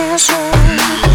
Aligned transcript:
casual 0.00 1.09